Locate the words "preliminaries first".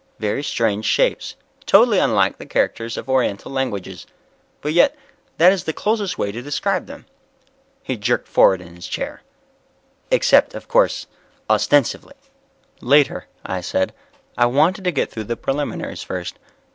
15.37-16.39